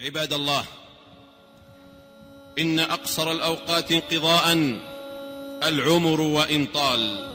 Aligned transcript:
عباد 0.00 0.32
الله 0.32 0.64
إن 2.58 2.80
أقصر 2.80 3.32
الأوقات 3.32 3.92
انقضاء 3.92 4.52
العمر 5.62 6.20
وان 6.20 6.66
طال 6.66 7.30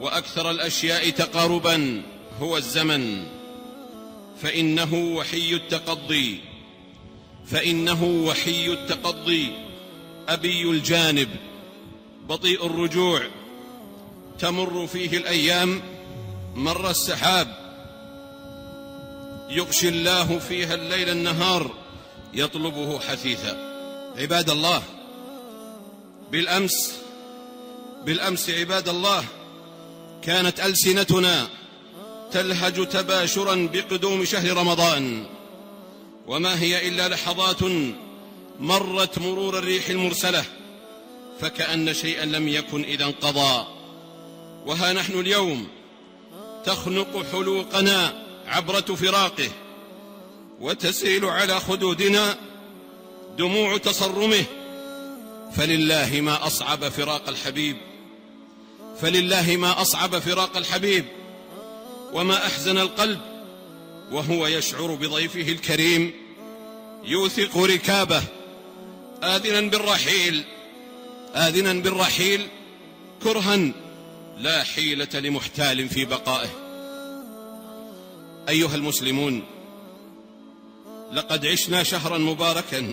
وأكثر 0.00 0.50
الأشياء 0.50 1.10
تقاربا 1.10 2.02
هو 2.40 2.56
الزمن. 2.56 3.26
فإنه 4.42 4.94
وحي 4.94 5.54
التقضي 5.54 6.40
فإنه 7.46 8.04
وحي 8.04 8.66
التقضي. 8.72 9.52
أبي 10.28 10.62
الجانب 10.62 11.28
بطيء 12.28 12.66
الرجوع 12.66 13.22
تمر 14.38 14.86
فيه 14.86 15.16
الأيام 15.16 15.82
مر 16.54 16.90
السحاب. 16.90 17.65
يغشي 19.48 19.88
الله 19.88 20.38
فيها 20.38 20.74
الليل 20.74 21.08
النهار 21.08 21.70
يطلبه 22.34 22.98
حثيثا. 22.98 23.76
عباد 24.18 24.50
الله 24.50 24.82
بالأمس 26.30 26.92
بالأمس 28.04 28.50
عباد 28.50 28.88
الله 28.88 29.24
كانت 30.22 30.60
ألسنتنا 30.60 31.48
تلهج 32.32 32.88
تباشرا 32.88 33.68
بقدوم 33.72 34.24
شهر 34.24 34.56
رمضان. 34.56 35.26
وما 36.26 36.60
هي 36.60 36.88
إلا 36.88 37.08
لحظات 37.08 37.62
مرت 38.60 39.18
مرور 39.18 39.58
الريح 39.58 39.88
المرسلة 39.88 40.44
فكأن 41.40 41.94
شيئا 41.94 42.24
لم 42.24 42.48
يكن 42.48 42.84
إذا 42.84 43.04
انقضى. 43.04 43.66
وها 44.66 44.92
نحن 44.92 45.20
اليوم 45.20 45.68
تخنق 46.64 47.26
حلوقنا 47.32 48.25
عبرة 48.46 48.80
فراقه 48.80 49.50
وتسيل 50.60 51.24
على 51.24 51.60
خدودنا 51.60 52.36
دموع 53.38 53.76
تصرمه. 53.76 54.44
فلله 55.56 56.20
ما 56.20 56.46
أصعب 56.46 56.88
فراق 56.88 57.28
الحبيب 57.28 57.76
فلله 59.00 59.56
ما 59.56 59.82
أصعب 59.82 60.18
فراق 60.18 60.56
الحبيب. 60.56 61.04
وما 62.12 62.46
أحزن 62.46 62.78
القلب 62.78 63.20
وهو 64.12 64.46
يشعر 64.46 64.94
بضيفه 64.94 65.52
الكريم. 65.52 66.12
يوثق 67.04 67.58
ركابه 67.58 68.22
آذنا 69.22 69.60
بالرحيل 69.60 70.44
آذنا 71.34 71.72
بالرحيل. 71.72 72.48
كرها 73.22 73.72
لا 74.38 74.64
حيلة 74.64 75.08
لمحتال 75.14 75.88
في 75.88 76.04
بقائه. 76.04 76.65
أيها 78.48 78.74
المسلمون 78.74 79.42
لقد 81.12 81.46
عشنا 81.46 81.82
شهرا 81.82 82.18
مباركا 82.18 82.92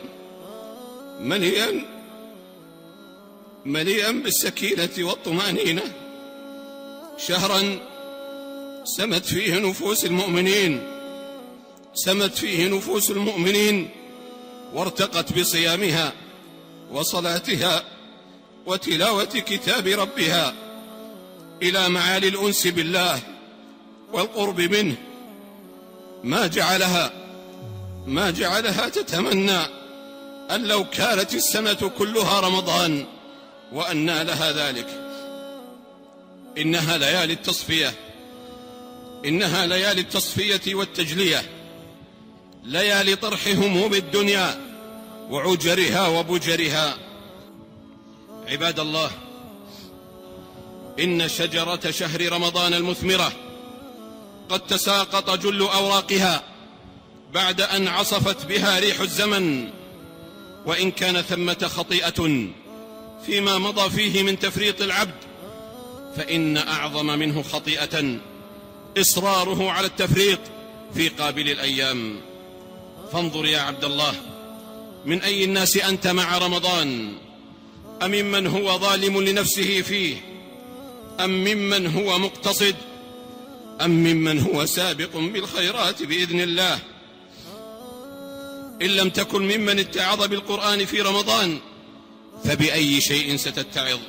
مليئا 1.19 1.85
مليئا 3.65 4.11
بالسكينة 4.11 4.89
والطمأنينة 4.99 5.83
شهرا 7.17 7.79
سمت 8.83 9.25
فيه 9.25 9.57
نفوس 9.59 10.05
المؤمنين 10.05 10.83
سمت 11.93 12.35
فيه 12.37 12.67
نفوس 12.67 13.11
المؤمنين 13.11 13.89
وارتقت 14.73 15.39
بصيامها 15.39 16.13
وصلاتها 16.91 17.83
وتلاوة 18.65 19.23
كتاب 19.23 19.87
ربها 19.87 20.53
إلى 21.61 21.89
معالي 21.89 22.27
الأنس 22.27 22.67
بالله 22.67 23.19
والقرب 24.13 24.61
منه. 24.61 24.95
ما 26.23 26.47
جعلها 26.47 27.11
ما 28.05 28.31
جعلها 28.31 28.89
تتمنى 28.89 29.59
أن 30.51 30.63
لو 30.63 30.83
كانت 30.89 31.33
السنة 31.33 31.91
كلها 31.97 32.39
رمضان 32.39 33.05
وأن 33.71 34.05
لها 34.05 34.51
ذلك. 34.51 34.87
إنها 36.57 36.97
ليالي 36.97 37.33
التصفية 37.33 37.93
إنها 39.25 39.65
ليالي 39.65 40.01
التصفية 40.01 40.75
والتجلية 40.75 41.41
ليالي 42.63 43.15
طرح 43.15 43.47
هموم 43.47 43.93
الدنيا 43.93 44.61
وعجرها 45.29 46.07
وبجرها. 46.07 46.97
عباد 48.47 48.79
الله 48.79 49.11
إن 50.99 51.27
شجرة 51.27 51.91
شهر 51.91 52.31
رمضان 52.31 52.73
المثمرة 52.73 53.42
قد 54.53 54.67
تساقط 54.67 55.29
جل 55.29 55.61
أوراقها 55.61 56.43
بعد 57.33 57.61
أن 57.61 57.87
عصفت 57.87 58.45
بها 58.45 58.79
ريح 58.79 58.99
الزمن 58.99 59.69
وإن 60.65 60.91
كان 60.91 61.21
ثمة 61.21 61.71
خطيئة 61.75 62.47
فيما 63.25 63.57
مضى 63.57 63.89
فيه 63.89 64.23
من 64.23 64.39
تفريط 64.39 64.81
العبد 64.81 65.15
فإن 66.17 66.57
أعظم 66.57 67.05
منه 67.05 67.43
خطيئة 67.43 68.19
إصراره 68.97 69.71
على 69.71 69.87
التفريط 69.87 70.39
في 70.93 71.09
قابل 71.09 71.49
الأيام. 71.49 72.15
فانظر 73.13 73.45
يا 73.45 73.59
عبد 73.59 73.83
الله 73.83 74.13
من 75.05 75.21
أي 75.21 75.43
الناس 75.43 75.77
أنت 75.77 76.07
مع 76.07 76.37
رمضان؟ 76.37 77.17
أم 78.03 78.11
ممن 78.11 78.47
هو 78.47 78.79
ظالم 78.79 79.21
لنفسه 79.21 79.81
فيه؟ 79.81 80.17
أم 81.19 81.43
ممن 81.43 81.87
هو 81.87 82.19
مقتصد؟ 82.19 82.75
أم 83.81 83.91
ممن 83.91 84.39
هو 84.39 84.65
سابق 84.65 85.17
بالخيرات 85.17 86.03
بإذن 86.03 86.41
الله؟ 86.41 86.79
إن 88.81 88.87
لم 88.87 89.09
تكن 89.09 89.41
ممن 89.41 89.79
اتعظ 89.79 90.23
بالقرآن 90.23 90.85
في 90.85 91.01
رمضان 91.01 91.59
فبأي 92.43 93.01
شيء 93.01 93.37
ستتعظ؟ 93.37 93.99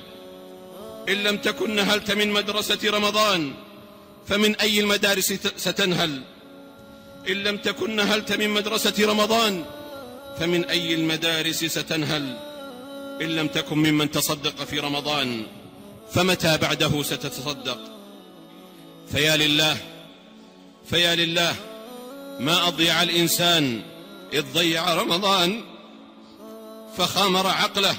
إن 1.09 1.15
لم 1.15 1.37
تكن 1.37 1.75
نهلت 1.75 2.11
من 2.11 2.31
مدرسة 2.31 2.79
رمضان 2.85 3.55
فمن 4.27 4.57
أي 4.57 4.81
المدارس 4.81 5.33
ستنهل؟ 5.57 6.23
إن 7.29 7.35
لم 7.35 7.57
تكن 7.57 7.97
نهلت 7.97 8.33
من 8.33 8.51
مدرسة 8.51 9.07
رمضان 9.07 9.65
فمن 10.39 10.65
أي 10.65 10.95
المدارس 10.95 11.65
ستنهل؟ 11.65 12.37
إن 13.23 13.29
لم 13.37 13.49
تكن 13.49 13.79
ممن 13.79 14.11
تصدق 14.11 14.65
في 14.65 14.79
رمضان 14.79 15.47
فمتى 16.13 16.57
بعده 16.57 17.03
ستتصدق؟ 17.03 17.94
فيا 19.13 19.37
لله 19.37 19.77
فيا 20.91 21.15
لله 21.15 21.57
ما 22.41 22.69
أضيع 22.69 23.03
الإنسان 23.03 23.83
إذ 24.33 24.45
ضيع 24.53 24.95
رمضان 24.95 25.65
فخامر 26.97 27.47
عقله 27.47 27.97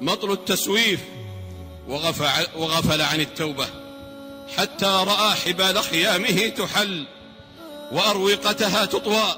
مطل 0.00 0.32
التسويف 0.32 1.00
وغفل, 1.88 3.00
عن 3.00 3.20
التوبة 3.20 3.66
حتى 4.56 4.86
رأى 4.86 5.34
حبال 5.34 5.82
خيامه 5.82 6.48
تحل 6.48 7.06
وأروقتها 7.92 8.84
تطوى 8.84 9.36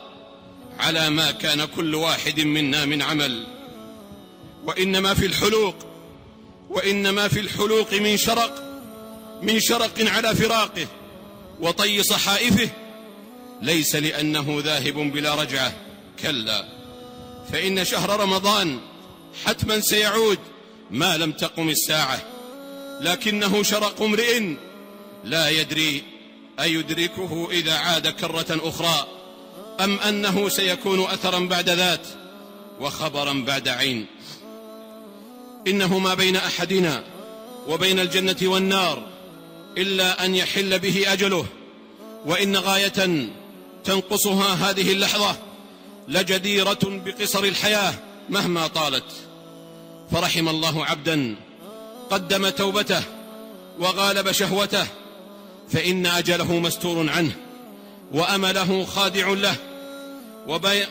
على 0.78 1.10
ما 1.10 1.30
كان 1.30 1.64
كل 1.64 1.94
واحد 1.94 2.40
منا 2.40 2.84
من 2.84 3.02
عمل. 3.02 3.46
وإنما 4.64 5.14
في 5.14 5.26
الحلوق 5.26 5.74
وإنما 6.70 7.28
في 7.28 7.40
الحلوق 7.40 7.94
من 7.94 8.16
شرق 8.16 8.67
من 9.42 9.60
شرق 9.60 9.92
على 9.98 10.34
فراقه 10.34 10.86
وطي 11.60 12.02
صحائفه 12.02 12.70
ليس 13.62 13.96
لأنه 13.96 14.60
ذاهب 14.64 14.94
بلا 14.94 15.34
رجعة. 15.34 15.72
كلا 16.22 16.64
فإن 17.52 17.84
شهر 17.84 18.20
رمضان 18.20 18.80
حتما 19.44 19.80
سيعود 19.80 20.38
ما 20.90 21.16
لم 21.16 21.32
تقم 21.32 21.68
الساعة. 21.68 22.22
لكنه 23.00 23.62
شرق 23.62 24.02
امرئ 24.02 24.42
لا 25.24 25.50
يدري 25.50 26.02
أيدركه 26.60 27.48
إذا 27.50 27.74
عاد 27.74 28.08
كرة 28.08 28.46
أخرى 28.50 29.06
أم 29.80 29.98
أنه 29.98 30.48
سيكون 30.48 31.00
أثرا 31.00 31.38
بعد 31.38 31.70
ذات 31.70 32.06
وخبرا 32.80 33.32
بعد 33.32 33.68
عين. 33.68 34.06
إنه 35.66 35.98
ما 35.98 36.14
بين 36.14 36.36
أحدنا 36.36 37.04
وبين 37.68 37.98
الجنة 37.98 38.36
والنار 38.42 39.17
إلا 39.78 40.24
أن 40.24 40.34
يحل 40.34 40.78
به 40.78 41.12
أجله. 41.12 41.46
وإن 42.26 42.56
غاية 42.56 43.28
تنقصها 43.84 44.70
هذه 44.70 44.92
اللحظة 44.92 45.36
لجديرة 46.08 46.78
بقصر 46.84 47.44
الحياة 47.44 47.94
مهما 48.28 48.66
طالت. 48.66 49.04
فرحم 50.12 50.48
الله 50.48 50.84
عبدا 50.84 51.36
قدم 52.10 52.48
توبته 52.48 53.02
وغالب 53.78 54.32
شهوته 54.32 54.86
فإن 55.70 56.06
أجله 56.06 56.58
مستور 56.58 57.10
عنه 57.10 57.32
وأمله 58.12 58.84
خادع 58.84 59.28
له. 59.28 59.56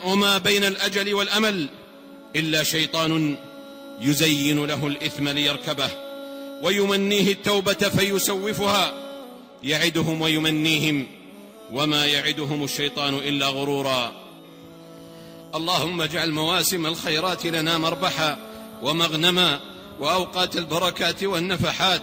وما 0.05 0.37
بين 0.37 0.63
الأجل 0.63 1.13
والأمل 1.13 1.69
إلا 2.35 2.63
شيطان 2.63 3.37
يزين 4.01 4.65
له 4.65 4.87
الإثم 4.87 5.29
ليركبه. 5.29 6.06
ويمنيه 6.63 7.31
التوبة 7.31 7.73
فيسوفها. 7.73 8.93
يعدهم 9.63 10.21
ويمنيهم 10.21 11.07
وما 11.73 12.05
يعدهم 12.05 12.63
الشيطان 12.63 13.13
إلا 13.15 13.47
غرورا. 13.47 14.11
اللهم 15.55 16.01
اجعل 16.01 16.31
مواسم 16.31 16.85
الخيرات 16.85 17.45
لنا 17.45 17.77
مربحا 17.77 18.37
ومغنما 18.83 19.59
وأوقات 19.99 20.55
البركات 20.55 21.23
والنفحات 21.23 22.01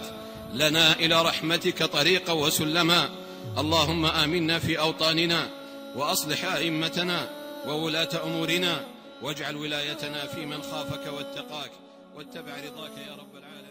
لنا 0.53 0.93
إلى 0.93 1.21
رحمتك 1.21 1.83
طريقا 1.83 2.33
وسلما. 2.33 3.09
اللهم 3.57 4.05
آمنا 4.05 4.59
في 4.59 4.79
أوطاننا 4.79 5.49
وأصلح 5.95 6.45
أئمتنا 6.45 7.29
وولاة 7.67 8.09
أمورنا 8.23 8.83
واجعل 9.21 9.55
ولايتنا 9.55 10.25
في 10.25 10.45
من 10.45 10.61
خافك 10.61 11.13
واتقاك 11.13 11.71
واتبع 12.15 12.53
رضاك 12.53 12.97
يا 13.07 13.13
رب 13.13 13.35
العالمين. 13.35 13.64